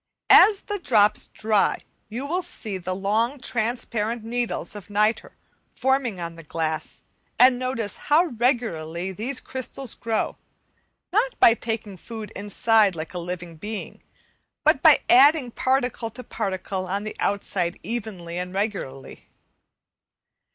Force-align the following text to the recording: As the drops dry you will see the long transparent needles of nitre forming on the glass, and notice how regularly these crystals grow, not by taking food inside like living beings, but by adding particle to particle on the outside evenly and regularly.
As 0.33 0.61
the 0.61 0.79
drops 0.79 1.27
dry 1.27 1.83
you 2.09 2.25
will 2.25 2.41
see 2.41 2.79
the 2.79 2.95
long 2.95 3.39
transparent 3.39 4.23
needles 4.23 4.75
of 4.75 4.89
nitre 4.89 5.33
forming 5.75 6.19
on 6.19 6.35
the 6.37 6.41
glass, 6.43 7.03
and 7.37 7.59
notice 7.59 7.97
how 7.97 8.23
regularly 8.23 9.11
these 9.11 9.39
crystals 9.39 9.93
grow, 9.93 10.37
not 11.13 11.39
by 11.39 11.53
taking 11.53 11.97
food 11.97 12.31
inside 12.35 12.95
like 12.95 13.13
living 13.13 13.57
beings, 13.57 14.01
but 14.63 14.81
by 14.81 15.01
adding 15.07 15.51
particle 15.51 16.09
to 16.09 16.23
particle 16.23 16.87
on 16.87 17.03
the 17.03 17.15
outside 17.19 17.77
evenly 17.83 18.39
and 18.39 18.55
regularly. 18.55 19.27